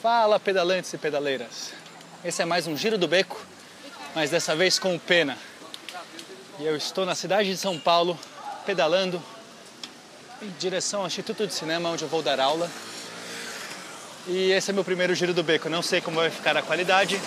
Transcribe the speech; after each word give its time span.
Fala, 0.00 0.38
pedalantes 0.38 0.92
e 0.92 0.98
pedaleiras. 0.98 1.72
Esse 2.24 2.40
é 2.40 2.44
mais 2.44 2.68
um 2.68 2.76
Giro 2.76 2.96
do 2.96 3.08
Beco, 3.08 3.36
mas 4.14 4.30
dessa 4.30 4.54
vez 4.54 4.78
com 4.78 4.94
o 4.94 5.00
Pena. 5.00 5.36
E 6.60 6.64
eu 6.64 6.76
estou 6.76 7.04
na 7.04 7.16
cidade 7.16 7.50
de 7.50 7.56
São 7.56 7.76
Paulo, 7.76 8.16
pedalando 8.64 9.20
em 10.40 10.50
direção 10.50 11.00
ao 11.00 11.08
Instituto 11.08 11.44
de 11.48 11.52
Cinema, 11.52 11.88
onde 11.88 12.04
eu 12.04 12.08
vou 12.08 12.22
dar 12.22 12.38
aula. 12.38 12.70
E 14.28 14.52
esse 14.52 14.70
é 14.70 14.72
meu 14.72 14.84
primeiro 14.84 15.16
Giro 15.16 15.34
do 15.34 15.42
Beco. 15.42 15.68
Não 15.68 15.82
sei 15.82 16.00
como 16.00 16.20
vai 16.20 16.30
ficar 16.30 16.56
a 16.56 16.62
qualidade, 16.62 17.20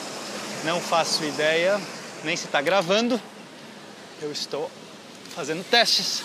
não 0.63 0.79
faço 0.79 1.25
ideia, 1.25 1.77
nem 2.23 2.37
se 2.37 2.45
está 2.45 2.61
gravando. 2.61 3.19
Eu 4.21 4.31
estou 4.31 4.71
fazendo 5.35 5.61
testes, 5.69 6.23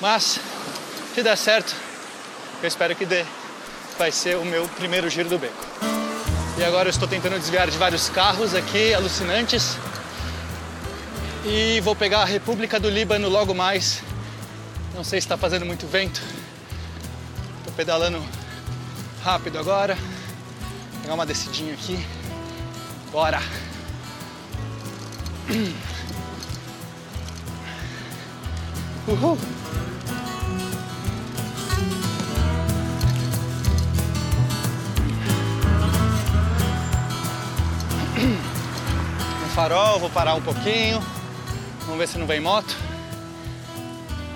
mas 0.00 0.38
se 1.12 1.22
der 1.24 1.36
certo, 1.36 1.74
eu 2.62 2.68
espero 2.68 2.94
que 2.94 3.04
dê 3.04 3.26
vai 3.98 4.10
ser 4.10 4.36
o 4.36 4.44
meu 4.44 4.68
primeiro 4.68 5.08
giro 5.08 5.28
do 5.28 5.38
beco. 5.38 5.54
E 6.58 6.64
agora 6.64 6.88
eu 6.88 6.90
estou 6.90 7.08
tentando 7.08 7.38
desviar 7.38 7.68
de 7.70 7.76
vários 7.76 8.08
carros 8.08 8.54
aqui, 8.54 8.94
alucinantes. 8.94 9.76
E 11.44 11.80
vou 11.80 11.94
pegar 11.94 12.22
a 12.22 12.24
República 12.24 12.80
do 12.80 12.88
Líbano 12.88 13.28
logo 13.28 13.54
mais. 13.54 14.02
Não 14.94 15.04
sei 15.04 15.20
se 15.20 15.26
está 15.26 15.36
fazendo 15.36 15.66
muito 15.66 15.86
vento. 15.86 16.22
Estou 17.58 17.72
pedalando 17.74 18.22
rápido 19.22 19.58
agora. 19.58 19.94
Vou 19.94 21.02
pegar 21.02 21.14
uma 21.14 21.26
descidinha 21.26 21.74
aqui. 21.74 21.98
Bora! 23.10 23.42
Uhul! 29.06 29.38
Farol, 39.54 40.00
vou 40.00 40.10
parar 40.10 40.34
um 40.34 40.42
pouquinho. 40.42 41.00
Vamos 41.82 41.98
ver 41.98 42.08
se 42.08 42.18
não 42.18 42.26
vem 42.26 42.40
moto. 42.40 42.76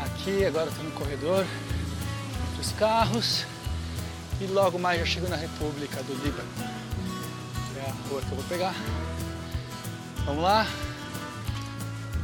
Aqui, 0.05 0.45
agora 0.45 0.69
estou 0.69 0.85
no 0.85 0.93
corredor 0.93 1.45
dos 2.57 2.71
carros. 2.73 3.45
E 4.41 4.47
logo 4.47 4.79
mais 4.79 5.01
já 5.01 5.07
chego 5.07 5.29
na 5.29 5.35
República 5.35 6.01
do 6.05 6.15
Líbano. 6.23 6.49
É 7.77 7.91
a 7.91 8.09
rua 8.09 8.23
que 8.23 8.31
eu 8.31 8.37
vou 8.37 8.45
pegar. 8.49 8.75
Vamos 10.25 10.45
lá. 10.45 10.65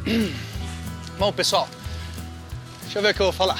Bom, 1.18 1.32
pessoal, 1.32 1.68
deixa 2.82 3.00
eu 3.00 3.02
ver 3.02 3.10
o 3.10 3.14
que 3.14 3.20
eu 3.22 3.26
vou 3.26 3.32
falar. 3.32 3.58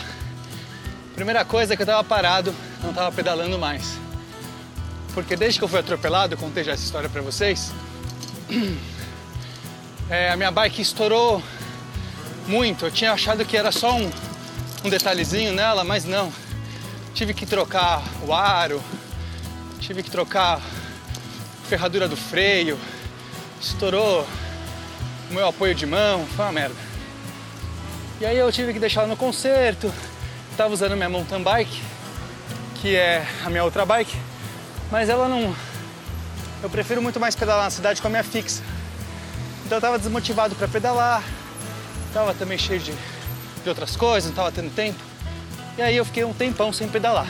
Primeira 1.16 1.44
coisa 1.44 1.74
é 1.74 1.77
que 1.77 1.82
eu 1.82 1.86
estava 1.86 2.05
parado, 2.05 2.55
não 2.80 2.90
estava 2.90 3.10
pedalando 3.10 3.58
mais. 3.58 3.98
Porque 5.12 5.34
desde 5.34 5.58
que 5.58 5.64
eu 5.64 5.68
fui 5.68 5.80
atropelado, 5.80 6.36
contei 6.36 6.62
já 6.62 6.72
essa 6.72 6.84
história 6.84 7.08
para 7.08 7.20
vocês. 7.20 7.72
É, 10.10 10.30
a 10.30 10.36
minha 10.36 10.50
bike 10.50 10.83
estourou 10.83 11.42
muito. 12.47 12.84
Eu 12.84 12.91
tinha 12.91 13.12
achado 13.12 13.44
que 13.44 13.56
era 13.56 13.72
só 13.72 13.97
um, 13.97 14.11
um 14.84 14.91
detalhezinho 14.91 15.52
nela, 15.52 15.83
mas 15.83 16.05
não. 16.05 16.30
Tive 17.14 17.33
que 17.33 17.46
trocar 17.46 18.02
o 18.27 18.34
aro, 18.34 18.83
tive 19.80 20.02
que 20.02 20.11
trocar 20.11 20.58
a 20.58 21.69
ferradura 21.69 22.06
do 22.06 22.16
freio, 22.16 22.78
estourou 23.61 24.27
o 25.30 25.34
meu 25.34 25.48
apoio 25.48 25.74
de 25.74 25.86
mão, 25.86 26.27
foi 26.27 26.44
uma 26.44 26.52
merda. 26.52 26.77
E 28.20 28.27
aí 28.27 28.36
eu 28.36 28.52
tive 28.52 28.72
que 28.72 28.78
deixar 28.78 29.06
no 29.06 29.16
conserto. 29.16 29.92
Tava 30.56 30.72
usando 30.74 30.96
minha 30.96 31.08
mountain 31.08 31.42
bike, 31.42 31.83
que 32.77 32.94
é 32.94 33.27
a 33.44 33.48
minha 33.48 33.64
outra 33.64 33.86
bike, 33.86 34.16
mas 34.91 35.08
ela 35.08 35.28
não. 35.28 35.55
Eu 36.62 36.68
prefiro 36.68 37.00
muito 37.00 37.18
mais 37.18 37.34
pedalar 37.34 37.64
na 37.64 37.70
cidade 37.70 38.00
com 38.02 38.06
a 38.06 38.11
minha 38.11 38.22
fixa. 38.22 38.62
Então 39.64 39.78
eu 39.78 39.80
tava 39.80 39.98
desmotivado 39.98 40.54
para 40.54 40.68
pedalar, 40.68 41.22
tava 42.12 42.34
também 42.34 42.58
cheio 42.58 42.80
de, 42.80 42.92
de 43.62 43.68
outras 43.68 43.96
coisas, 43.96 44.28
não 44.28 44.36
tava 44.36 44.52
tendo 44.52 44.74
tempo. 44.74 44.98
E 45.78 45.83
aí 45.83 45.96
eu 45.96 46.05
fiquei 46.05 46.22
um 46.22 46.33
tempão 46.33 46.72
sem 46.72 46.89
pedalar. 46.89 47.27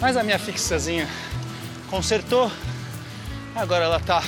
Mas 0.00 0.16
a 0.16 0.22
minha 0.22 0.38
fixazinha 0.38 1.08
consertou, 1.90 2.50
agora 3.54 3.84
ela 3.84 3.98
tá 3.98 4.22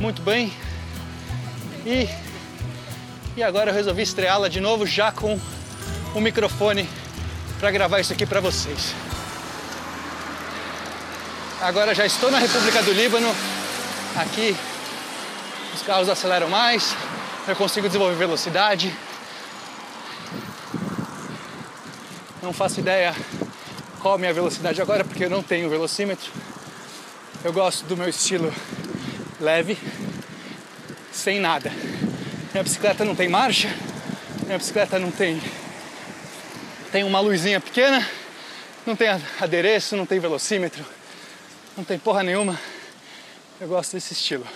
muito 0.00 0.20
bem. 0.20 0.52
E, 1.86 2.08
e 3.36 3.42
agora 3.42 3.70
eu 3.70 3.74
resolvi 3.74 4.02
estreá-la 4.02 4.48
de 4.48 4.60
novo 4.60 4.84
já 4.86 5.12
com 5.12 5.38
o 6.14 6.20
microfone 6.20 6.88
para 7.60 7.70
gravar 7.70 8.00
isso 8.00 8.12
aqui 8.12 8.26
para 8.26 8.40
vocês. 8.40 8.94
Agora 11.60 11.94
já 11.94 12.04
estou 12.04 12.30
na 12.30 12.38
República 12.38 12.82
do 12.82 12.92
Líbano, 12.92 13.34
aqui 14.16 14.56
os 15.74 15.82
carros 15.82 16.08
aceleram 16.08 16.48
mais, 16.48 16.94
eu 17.48 17.56
consigo 17.56 17.86
desenvolver 17.88 18.14
velocidade. 18.14 18.94
Não 22.40 22.52
faço 22.52 22.80
ideia 22.80 23.14
qual 24.00 24.14
a 24.14 24.18
minha 24.18 24.32
velocidade 24.32 24.80
agora, 24.80 25.04
porque 25.04 25.24
eu 25.24 25.30
não 25.30 25.42
tenho 25.42 25.68
velocímetro. 25.68 26.30
Eu 27.42 27.52
gosto 27.52 27.84
do 27.86 27.96
meu 27.96 28.08
estilo 28.08 28.54
leve, 29.40 29.76
sem 31.12 31.40
nada. 31.40 31.72
Minha 32.52 32.62
bicicleta 32.62 33.04
não 33.04 33.14
tem 33.14 33.28
marcha, 33.28 33.68
minha 34.44 34.58
bicicleta 34.58 34.98
não 34.98 35.10
tem. 35.10 35.42
Tem 36.92 37.02
uma 37.02 37.18
luzinha 37.18 37.60
pequena, 37.60 38.06
não 38.86 38.94
tem 38.94 39.08
adereço, 39.40 39.96
não 39.96 40.06
tem 40.06 40.20
velocímetro, 40.20 40.84
não 41.76 41.82
tem 41.82 41.98
porra 41.98 42.22
nenhuma. 42.22 42.58
Eu 43.60 43.66
gosto 43.68 43.92
desse 43.94 44.12
estilo. 44.12 44.46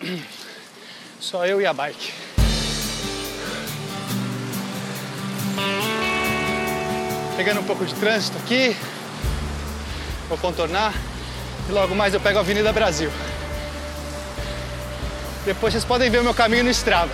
Só 1.20 1.46
eu 1.46 1.60
e 1.60 1.66
a 1.66 1.72
bike. 1.72 2.12
Pegando 7.36 7.60
um 7.60 7.64
pouco 7.64 7.84
de 7.84 7.94
trânsito 7.94 8.38
aqui. 8.38 8.76
Vou 10.28 10.38
contornar. 10.38 10.92
E 11.68 11.72
logo 11.72 11.94
mais 11.94 12.14
eu 12.14 12.20
pego 12.20 12.38
a 12.38 12.40
Avenida 12.40 12.72
Brasil. 12.72 13.10
Depois 15.44 15.72
vocês 15.72 15.84
podem 15.84 16.10
ver 16.10 16.20
o 16.20 16.24
meu 16.24 16.34
caminho 16.34 16.64
no 16.64 16.70
Strava. 16.70 17.12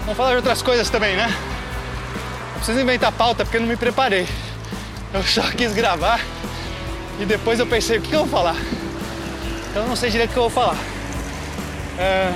Vamos 0.00 0.16
falar 0.16 0.30
de 0.30 0.36
outras 0.36 0.62
coisas 0.62 0.88
também, 0.90 1.16
né? 1.16 1.28
Não 2.52 2.56
preciso 2.56 2.80
inventar 2.80 3.12
pauta 3.12 3.44
porque 3.44 3.58
eu 3.58 3.60
não 3.60 3.68
me 3.68 3.76
preparei. 3.76 4.26
Eu 5.12 5.22
só 5.24 5.42
quis 5.50 5.72
gravar 5.72 6.20
e 7.20 7.26
depois 7.26 7.58
eu 7.58 7.66
pensei, 7.66 7.98
o 7.98 8.00
que 8.00 8.12
eu 8.12 8.20
vou 8.20 8.28
falar? 8.28 8.56
Então 9.70 9.82
eu 9.82 9.88
não 9.88 9.96
sei 9.96 10.10
direito 10.10 10.30
o 10.30 10.32
que 10.32 10.38
eu 10.38 10.48
vou 10.48 10.50
falar. 10.50 10.76
É... 11.98 12.32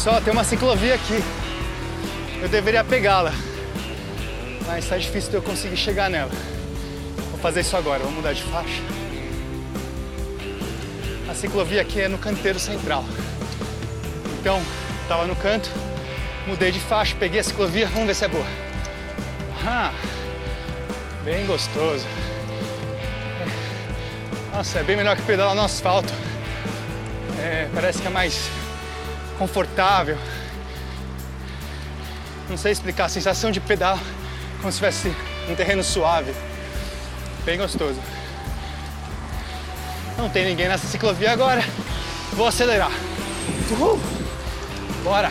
só, 0.00 0.18
tem 0.18 0.32
uma 0.32 0.44
ciclovia 0.44 0.94
aqui. 0.94 1.22
Eu 2.40 2.48
deveria 2.48 2.82
pegá-la. 2.82 3.34
Mas 4.66 4.84
está 4.84 4.96
difícil 4.96 5.30
de 5.30 5.36
eu 5.36 5.42
conseguir 5.42 5.76
chegar 5.76 6.08
nela. 6.08 6.30
Vou 7.30 7.38
fazer 7.38 7.60
isso 7.60 7.76
agora, 7.76 8.02
vou 8.02 8.10
mudar 8.10 8.32
de 8.32 8.42
faixa. 8.44 8.82
A 11.28 11.34
ciclovia 11.34 11.82
aqui 11.82 12.00
é 12.00 12.08
no 12.08 12.16
canteiro 12.16 12.58
central. 12.58 13.04
Então, 14.40 14.62
estava 15.02 15.26
no 15.26 15.36
canto, 15.36 15.70
mudei 16.46 16.72
de 16.72 16.80
faixa, 16.80 17.14
peguei 17.20 17.40
a 17.40 17.44
ciclovia, 17.44 17.86
vamos 17.88 18.06
ver 18.06 18.14
se 18.14 18.24
é 18.24 18.28
boa. 18.28 18.46
Ah, 19.66 19.92
bem 21.24 21.44
gostoso. 21.44 22.06
Nossa, 24.50 24.78
é 24.78 24.82
bem 24.82 24.96
melhor 24.96 25.14
que 25.14 25.22
pedalar 25.22 25.54
no 25.54 25.62
asfalto. 25.62 26.12
É, 27.38 27.68
parece 27.74 28.00
que 28.00 28.06
é 28.06 28.10
mais 28.10 28.48
confortável. 29.40 30.18
Não 32.50 32.58
sei 32.58 32.72
explicar, 32.72 33.06
a 33.06 33.08
sensação 33.08 33.50
de 33.50 33.58
pedal 33.58 33.98
como 34.60 34.70
se 34.70 34.76
tivesse 34.76 35.16
um 35.48 35.54
terreno 35.54 35.82
suave. 35.82 36.34
Bem 37.46 37.56
gostoso. 37.56 37.98
Não 40.18 40.28
tem 40.28 40.44
ninguém 40.44 40.68
nessa 40.68 40.86
ciclovia 40.86 41.32
agora. 41.32 41.64
Vou 42.34 42.46
acelerar. 42.46 42.92
Uhul. 43.70 43.98
Bora! 45.02 45.30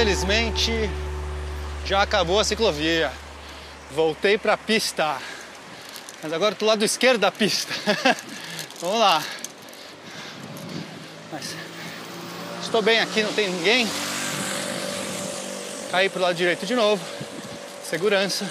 Infelizmente 0.00 0.72
já 1.84 2.00
acabou 2.00 2.40
a 2.40 2.44
ciclovia. 2.44 3.12
Voltei 3.90 4.38
para 4.38 4.54
a 4.54 4.56
pista. 4.56 5.18
Mas 6.22 6.32
agora 6.32 6.54
do 6.54 6.64
lado 6.64 6.82
esquerdo 6.82 7.20
da 7.20 7.30
pista. 7.30 7.74
Vamos 8.80 8.98
lá. 8.98 9.22
Mas 11.30 11.54
estou 12.62 12.80
bem 12.80 12.98
aqui, 13.00 13.22
não 13.22 13.32
tem 13.34 13.50
ninguém. 13.50 13.86
Caí 15.90 16.08
pro 16.08 16.22
lado 16.22 16.34
direito 16.34 16.64
de 16.64 16.74
novo. 16.74 17.04
Segurança. 17.84 18.50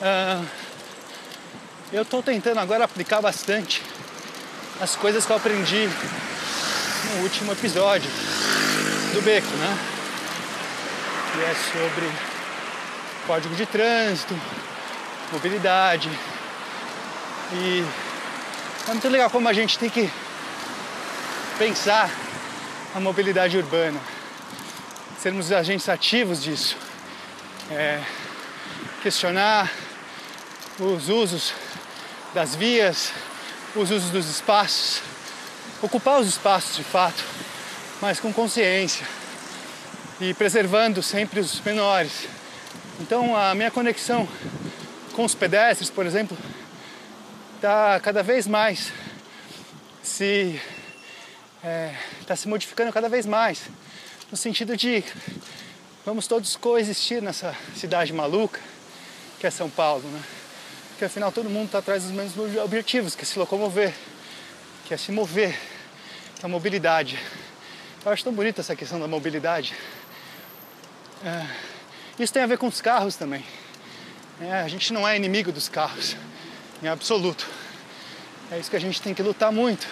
Ah, 0.00 0.44
eu 1.92 2.02
estou 2.02 2.22
tentando 2.22 2.60
agora 2.60 2.84
aplicar 2.84 3.20
bastante 3.20 3.82
as 4.80 4.94
coisas 4.94 5.26
que 5.26 5.32
eu 5.32 5.36
aprendi 5.36 5.88
no 7.10 7.22
último 7.24 7.50
episódio 7.50 8.08
do 9.12 9.20
beco, 9.22 9.50
né? 9.56 9.95
Que 11.36 11.42
é 11.42 11.54
sobre 11.54 12.10
código 13.26 13.54
de 13.54 13.66
trânsito, 13.66 14.34
mobilidade. 15.30 16.08
E 17.52 17.84
é 18.88 18.90
muito 18.90 19.06
legal 19.10 19.28
como 19.28 19.46
a 19.46 19.52
gente 19.52 19.78
tem 19.78 19.90
que 19.90 20.10
pensar 21.58 22.10
a 22.94 23.00
mobilidade 23.00 23.58
urbana, 23.58 24.00
sermos 25.20 25.52
agentes 25.52 25.90
ativos 25.90 26.42
disso, 26.42 26.74
é, 27.70 28.00
questionar 29.02 29.70
os 30.78 31.10
usos 31.10 31.52
das 32.32 32.54
vias, 32.54 33.12
os 33.74 33.90
usos 33.90 34.08
dos 34.08 34.26
espaços, 34.26 35.02
ocupar 35.82 36.18
os 36.18 36.28
espaços 36.28 36.76
de 36.76 36.84
fato 36.84 37.22
mas 38.00 38.20
com 38.20 38.32
consciência 38.32 39.06
e 40.20 40.32
preservando 40.34 41.02
sempre 41.02 41.40
os 41.40 41.60
menores. 41.60 42.28
Então 43.00 43.36
a 43.36 43.54
minha 43.54 43.70
conexão 43.70 44.28
com 45.14 45.24
os 45.24 45.34
pedestres, 45.34 45.90
por 45.90 46.06
exemplo, 46.06 46.36
está 47.56 48.00
cada 48.00 48.22
vez 48.22 48.46
mais 48.46 48.92
se 50.02 50.60
está 52.20 52.36
se 52.36 52.48
modificando 52.48 52.92
cada 52.92 53.08
vez 53.08 53.26
mais 53.26 53.62
no 54.30 54.36
sentido 54.36 54.76
de 54.76 55.02
vamos 56.04 56.26
todos 56.26 56.54
coexistir 56.54 57.20
nessa 57.20 57.56
cidade 57.74 58.12
maluca 58.12 58.60
que 59.38 59.46
é 59.46 59.50
São 59.50 59.68
Paulo, 59.68 60.08
né? 60.08 60.22
Porque 60.90 61.04
afinal 61.04 61.30
todo 61.30 61.50
mundo 61.50 61.66
está 61.66 61.78
atrás 61.78 62.04
dos 62.04 62.12
mesmos 62.12 62.56
objetivos, 62.56 63.14
que 63.14 63.22
é 63.22 63.24
se 63.26 63.38
locomover, 63.38 63.92
que 64.86 64.94
é 64.94 64.96
se 64.96 65.12
mover, 65.12 65.58
que 66.36 66.42
é 66.42 66.46
a 66.46 66.48
mobilidade. 66.48 67.18
Eu 68.02 68.10
acho 68.10 68.24
tão 68.24 68.32
bonita 68.32 68.62
essa 68.62 68.74
questão 68.74 68.98
da 68.98 69.06
mobilidade. 69.06 69.74
É, 71.26 71.44
isso 72.20 72.32
tem 72.32 72.44
a 72.44 72.46
ver 72.46 72.56
com 72.56 72.68
os 72.68 72.80
carros 72.80 73.16
também. 73.16 73.44
É, 74.40 74.60
a 74.60 74.68
gente 74.68 74.92
não 74.92 75.08
é 75.08 75.16
inimigo 75.16 75.50
dos 75.50 75.68
carros, 75.68 76.14
em 76.80 76.86
absoluto. 76.86 77.44
É 78.48 78.60
isso 78.60 78.70
que 78.70 78.76
a 78.76 78.80
gente 78.80 79.02
tem 79.02 79.12
que 79.12 79.24
lutar 79.24 79.50
muito. 79.50 79.84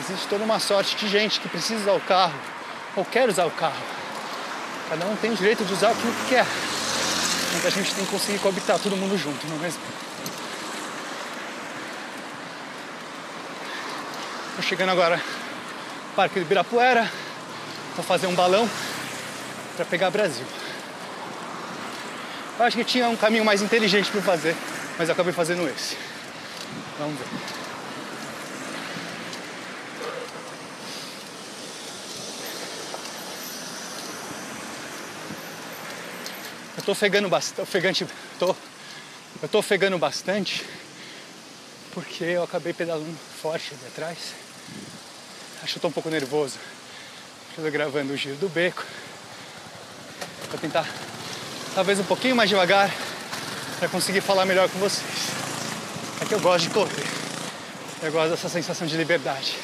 Existe 0.00 0.26
toda 0.26 0.42
uma 0.42 0.58
sorte 0.58 0.96
de 0.96 1.06
gente 1.06 1.38
que 1.38 1.48
precisa 1.48 1.82
usar 1.82 1.92
o 1.92 2.00
carro 2.00 2.34
ou 2.96 3.04
quer 3.04 3.28
usar 3.28 3.46
o 3.46 3.50
carro. 3.52 3.80
Cada 4.88 5.06
um 5.06 5.14
tem 5.14 5.30
o 5.30 5.36
direito 5.36 5.64
de 5.64 5.72
usar 5.72 5.92
aquilo 5.92 6.12
que 6.12 6.30
quer. 6.30 6.46
Mas 7.52 7.64
a 7.64 7.70
gente 7.70 7.94
tem 7.94 8.04
que 8.04 8.10
conseguir 8.10 8.40
coabitar 8.40 8.80
todo 8.80 8.96
mundo 8.96 9.16
junto, 9.16 9.46
não 9.46 9.54
é 9.54 9.60
mesmo? 9.60 9.80
Tô 14.56 14.62
chegando 14.62 14.90
agora 14.90 15.41
Parque 16.14 16.34
do 16.34 16.42
Ibirapuera. 16.42 17.10
Vou 17.96 18.04
fazer 18.04 18.26
um 18.26 18.34
balão 18.34 18.68
para 19.76 19.84
pegar 19.84 20.10
Brasil. 20.10 20.46
Eu 22.58 22.64
acho 22.66 22.76
que 22.76 22.84
tinha 22.84 23.08
um 23.08 23.16
caminho 23.16 23.44
mais 23.44 23.62
inteligente 23.62 24.10
para 24.10 24.20
fazer, 24.20 24.54
mas 24.98 25.08
acabei 25.08 25.32
fazendo 25.32 25.66
esse. 25.68 25.96
Vamos 26.98 27.18
ver. 27.18 27.26
Eu 36.76 36.82
tô 36.84 36.92
ofegando 36.92 37.28
bastante, 37.28 37.60
ofegante, 37.62 38.06
tô, 38.38 38.56
eu 39.42 39.48
tô 39.48 39.58
ofegando 39.58 39.98
bastante 39.98 40.64
porque 41.92 42.24
eu 42.24 42.42
acabei 42.42 42.72
pedalando 42.72 43.16
forte 43.40 43.72
ali 43.72 43.86
atrás. 43.86 44.18
Acho 45.62 45.74
que 45.74 45.78
eu 45.78 45.82
tô 45.82 45.88
um 45.88 45.92
pouco 45.92 46.10
nervoso. 46.10 46.58
Estou 47.50 47.70
gravando 47.70 48.12
o 48.12 48.16
giro 48.16 48.34
do 48.36 48.48
beco. 48.48 48.84
Vou 50.50 50.58
tentar 50.58 50.86
talvez 51.74 52.00
um 52.00 52.04
pouquinho 52.04 52.34
mais 52.34 52.50
devagar 52.50 52.90
para 53.78 53.88
conseguir 53.88 54.20
falar 54.20 54.44
melhor 54.44 54.68
com 54.68 54.78
vocês. 54.80 55.28
É 56.20 56.24
que 56.24 56.34
eu 56.34 56.40
gosto 56.40 56.64
de 56.64 56.70
correr. 56.74 57.06
Eu 58.02 58.10
gosto 58.10 58.30
dessa 58.30 58.48
sensação 58.48 58.86
de 58.86 58.96
liberdade. 58.96 59.56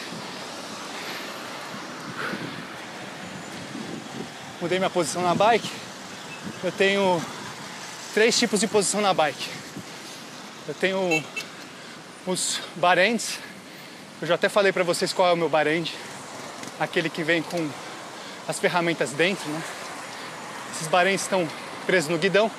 Mudei 4.60 4.78
minha 4.78 4.90
posição 4.90 5.22
na 5.22 5.34
bike. 5.34 5.70
Eu 6.62 6.70
tenho 6.70 7.20
três 8.14 8.38
tipos 8.38 8.60
de 8.60 8.68
posição 8.68 9.00
na 9.00 9.12
bike. 9.12 9.48
Eu 10.68 10.74
tenho 10.74 11.24
os 12.24 12.60
barendes. 12.76 13.47
Eu 14.20 14.26
já 14.26 14.34
até 14.34 14.48
falei 14.48 14.72
para 14.72 14.82
vocês 14.82 15.12
qual 15.12 15.28
é 15.28 15.32
o 15.32 15.36
meu 15.36 15.48
barende. 15.48 15.94
Aquele 16.80 17.08
que 17.08 17.22
vem 17.22 17.40
com 17.40 17.70
as 18.48 18.58
ferramentas 18.58 19.10
dentro, 19.12 19.48
né? 19.48 19.62
Esses 20.74 20.88
barendes 20.88 21.22
estão 21.22 21.48
presos 21.86 22.10
no 22.10 22.18
guidão. 22.18 22.50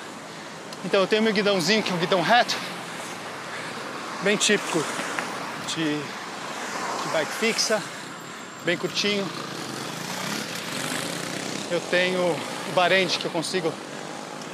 Então 0.86 1.00
eu 1.00 1.06
tenho 1.06 1.22
meu 1.22 1.34
guidãozinho, 1.34 1.82
que 1.82 1.90
é 1.90 1.94
um 1.94 1.98
guidão 1.98 2.22
reto, 2.22 2.56
bem 4.22 4.38
típico 4.38 4.82
de, 5.68 5.98
de 5.98 7.08
bike 7.12 7.32
fixa, 7.32 7.82
bem 8.64 8.78
curtinho. 8.78 9.28
Eu 11.70 11.80
tenho 11.90 12.20
o 12.22 12.72
barende 12.74 13.18
que 13.18 13.26
eu 13.26 13.30
consigo, 13.30 13.70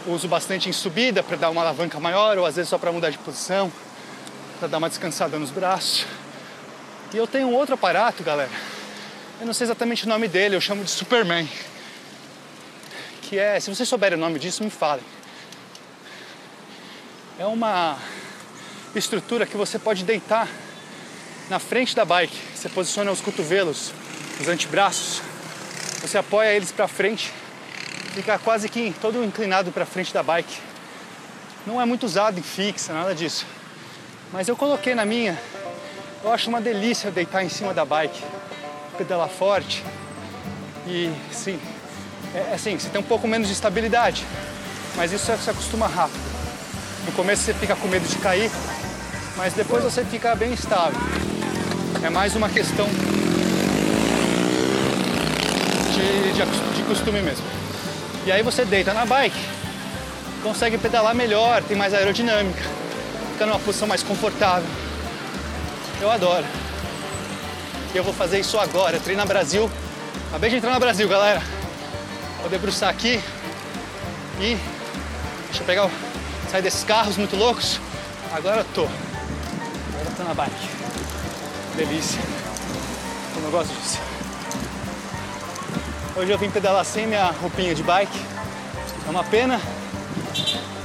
uso 0.09 0.27
bastante 0.27 0.69
em 0.69 0.73
subida 0.73 1.23
para 1.23 1.37
dar 1.37 1.51
uma 1.51 1.61
alavanca 1.61 2.01
maior, 2.01 2.37
ou 2.37 2.47
às 2.47 2.57
vezes 2.57 2.69
só 2.69 2.79
para 2.79 2.91
mudar 2.91 3.11
de 3.11 3.19
posição 3.19 3.71
para 4.59 4.69
dar 4.69 4.79
uma 4.79 4.89
descansada 4.89 5.39
nos 5.39 5.51
braços. 5.51 6.07
E 7.13 7.17
eu 7.17 7.27
tenho 7.27 7.49
um 7.49 7.55
outro 7.55 7.75
aparato, 7.75 8.23
galera. 8.23 8.51
Eu 9.41 9.47
não 9.47 9.53
sei 9.53 9.67
exatamente 9.67 10.07
o 10.07 10.09
nome 10.09 10.29
dele, 10.29 10.57
eu 10.57 10.61
chamo 10.61 10.83
de 10.83 10.91
Superman. 10.91 11.49
Que 13.23 13.39
é, 13.39 13.61
se 13.61 13.69
vocês 13.69 13.89
souberem 13.89 14.17
o 14.17 14.21
nome 14.21 14.39
disso, 14.39 14.65
me 14.65 14.71
falem. 14.71 15.05
É 17.39 17.47
uma 17.47 17.99
estrutura 18.95 19.47
que 19.47 19.57
você 19.57 19.79
pode 19.79 20.05
deitar 20.05 20.49
na 21.49 21.59
frente 21.59 21.95
da 21.95 22.05
bike. 22.05 22.37
Você 22.55 22.69
posiciona 22.69 23.11
os 23.11 23.21
cotovelos, 23.21 23.93
os 24.41 24.49
antebraços, 24.49 25.23
você 26.01 26.19
apoia 26.19 26.55
eles 26.55 26.73
para 26.73 26.89
frente, 26.89 27.33
fica 28.15 28.39
quase 28.39 28.69
que 28.69 28.95
todo 29.01 29.23
inclinado 29.25 29.71
para 29.71 29.85
frente 29.87 30.13
da 30.13 30.23
bike. 30.23 30.59
Não 31.67 31.81
é 31.81 31.85
muito 31.85 32.07
usado 32.07 32.39
em 32.39 32.43
fixa, 32.43 32.93
nada 32.93 33.15
disso. 33.15 33.47
Mas 34.33 34.49
eu 34.49 34.57
coloquei 34.57 34.95
na 34.95 35.05
minha. 35.05 35.39
Eu 36.27 36.33
acho 36.33 36.51
uma 36.51 36.61
delícia 36.61 37.09
deitar 37.09 37.45
em 37.45 37.49
cima 37.49 37.73
da 37.73 37.85
bike, 37.85 38.21
pedalar 38.99 39.29
forte. 39.29 39.85
E 40.85 41.09
sim, 41.31 41.57
é 42.35 42.53
assim, 42.53 42.77
você 42.77 42.89
tem 42.89 43.01
um 43.01 43.05
pouco 43.05 43.29
menos 43.29 43.47
de 43.47 43.55
estabilidade, 43.55 44.27
mas 44.97 45.13
isso 45.13 45.25
você 45.25 45.37
se 45.37 45.49
acostuma 45.49 45.87
rápido. 45.87 46.19
No 47.05 47.13
começo 47.13 47.43
você 47.43 47.55
fica 47.55 47.77
com 47.77 47.87
medo 47.87 48.09
de 48.09 48.17
cair, 48.17 48.51
mas 49.37 49.55
depois 49.55 49.85
você 49.85 50.05
fica 50.05 50.35
bem 50.35 50.53
estável. 50.53 51.01
É 52.03 52.11
mais 52.11 52.35
uma 52.35 52.49
questão 52.49 52.89
de, 55.95 56.33
de, 56.33 56.77
de 56.77 56.83
costume 56.89 57.23
mesmo. 57.23 57.47
E 58.27 58.33
aí 58.33 58.43
você 58.43 58.65
deita 58.65 58.93
na 58.93 59.07
bike, 59.07 59.39
consegue 60.43 60.77
pedalar 60.77 61.15
melhor, 61.15 61.63
tem 61.63 61.77
mais 61.77 61.95
aerodinâmica, 61.95 62.65
fica 63.35 63.47
numa 63.47 63.61
posição 63.61 63.87
mais 63.87 64.03
confortável. 64.03 64.86
Eu 66.01 66.11
adoro. 66.11 66.45
E 67.95 67.97
eu 67.97 68.05
vou 68.05 68.13
fazer 68.13 68.39
isso 68.41 68.59
agora. 68.59 69.01
Treina 69.01 69.25
Brasil. 69.25 69.71
Acabei 70.29 70.51
de 70.51 70.57
entrar 70.57 70.75
no 70.75 70.81
Brasil, 70.81 71.09
galera. 71.09 71.43
Vou 72.41 72.51
debruçar 72.51 72.91
aqui 72.91 73.21
e 74.39 74.57
deixa 75.47 75.63
eu 75.63 75.67
pegar 75.67 75.87
o... 75.87 75.91
sair 76.51 76.63
desses 76.63 76.85
carros 76.85 77.17
muito 77.17 77.35
loucos. 77.37 77.81
Agora 78.33 78.61
eu 78.61 78.65
tô. 78.75 78.83
Agora 78.83 80.05
eu 80.05 80.17
tô 80.17 80.23
na 80.25 80.35
bike. 80.35 80.69
Delícia. 81.77 82.21
Como 83.35 83.47
eu 83.47 83.51
gosto 83.51 83.75
disso. 83.75 83.99
Hoje 86.17 86.31
eu 86.31 86.39
vim 86.39 86.51
pedalar 86.51 86.85
sem 86.85 87.07
minha 87.07 87.31
roupinha 87.41 87.75
de 87.75 87.83
bike. 87.83 88.21
É 89.07 89.11
uma 89.11 89.25
pena. 89.25 89.61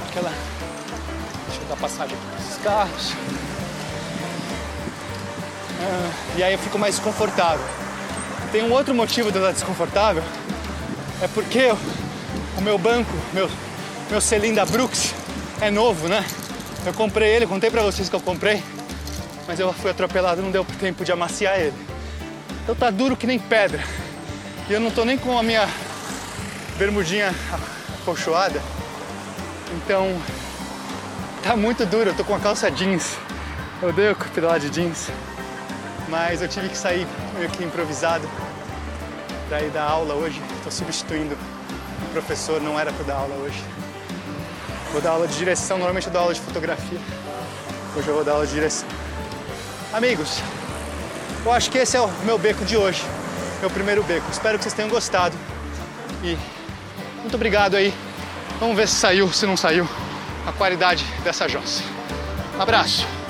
Aquela. 0.09 0.31
Deixa 1.47 1.61
eu 1.61 1.67
dar 1.67 1.75
passagem 1.75 2.15
aqui 2.15 2.41
nesses 2.41 2.63
carros. 2.63 3.13
Ah, 5.83 6.11
e 6.37 6.43
aí 6.43 6.53
eu 6.53 6.59
fico 6.59 6.77
mais 6.77 6.95
desconfortável. 6.95 7.65
Tem 8.51 8.63
um 8.63 8.71
outro 8.71 8.93
motivo 8.93 9.31
de 9.31 9.37
eu 9.37 9.41
estar 9.41 9.53
desconfortável. 9.53 10.23
É 11.21 11.27
porque 11.27 11.71
o 12.57 12.61
meu 12.61 12.77
banco, 12.77 13.11
meu, 13.33 13.49
meu 14.09 14.21
selim 14.21 14.53
da 14.53 14.65
Brooks 14.65 15.13
é 15.61 15.71
novo, 15.71 16.07
né? 16.07 16.25
Eu 16.85 16.93
comprei 16.93 17.29
ele, 17.29 17.45
contei 17.45 17.69
pra 17.69 17.81
vocês 17.83 18.09
que 18.09 18.15
eu 18.15 18.19
comprei, 18.19 18.63
mas 19.47 19.59
eu 19.59 19.71
fui 19.71 19.91
atropelado, 19.91 20.41
não 20.41 20.51
deu 20.51 20.65
tempo 20.79 21.05
de 21.05 21.11
amaciar 21.11 21.59
ele. 21.59 21.73
Então 22.63 22.75
tá 22.75 22.89
duro 22.89 23.15
que 23.15 23.27
nem 23.27 23.37
pedra. 23.37 23.83
E 24.69 24.73
eu 24.73 24.79
não 24.79 24.91
tô 24.91 25.05
nem 25.05 25.17
com 25.17 25.37
a 25.37 25.43
minha 25.43 25.67
bermudinha 26.77 27.33
acolchoada. 28.01 28.61
Então 29.75 30.19
tá 31.43 31.55
muito 31.55 31.85
duro, 31.85 32.09
eu 32.09 32.15
tô 32.15 32.23
com 32.23 32.35
a 32.35 32.39
calça 32.39 32.69
jeans. 32.71 33.17
Eu 33.81 33.89
odeio 33.89 34.15
pedalar 34.33 34.59
de 34.59 34.69
jeans. 34.69 35.09
Mas 36.11 36.41
eu 36.41 36.47
tive 36.49 36.67
que 36.67 36.77
sair 36.77 37.07
meio 37.37 37.49
que 37.49 37.63
improvisado 37.63 38.29
para 39.47 39.61
ir 39.61 39.69
dar 39.69 39.83
aula 39.83 40.13
hoje. 40.13 40.41
Estou 40.57 40.69
substituindo 40.69 41.35
o 41.35 42.11
professor, 42.11 42.61
não 42.61 42.77
era 42.77 42.91
para 42.91 43.05
dar 43.05 43.15
aula 43.15 43.33
hoje. 43.35 43.63
Vou 44.91 45.01
dar 45.01 45.11
aula 45.11 45.25
de 45.25 45.37
direção, 45.37 45.77
normalmente 45.77 46.07
eu 46.07 46.13
dou 46.13 46.23
aula 46.23 46.33
de 46.33 46.41
fotografia. 46.41 46.99
Hoje 47.95 48.09
eu 48.09 48.13
vou 48.13 48.25
dar 48.25 48.33
aula 48.33 48.45
de 48.45 48.51
direção. 48.51 48.89
Amigos, 49.93 50.41
eu 51.45 51.51
acho 51.53 51.71
que 51.71 51.77
esse 51.77 51.95
é 51.95 52.01
o 52.01 52.09
meu 52.25 52.37
beco 52.37 52.65
de 52.65 52.75
hoje, 52.75 53.01
meu 53.61 53.69
primeiro 53.69 54.03
beco. 54.03 54.29
Espero 54.29 54.57
que 54.57 54.65
vocês 54.65 54.73
tenham 54.73 54.89
gostado. 54.89 55.35
E 56.21 56.37
muito 57.21 57.35
obrigado 57.35 57.75
aí. 57.75 57.93
Vamos 58.59 58.75
ver 58.75 58.89
se 58.89 58.95
saiu, 58.95 59.31
se 59.31 59.45
não 59.45 59.55
saiu, 59.55 59.87
a 60.45 60.51
qualidade 60.51 61.05
dessa 61.23 61.47
jossa. 61.47 61.81
Abraço! 62.59 63.20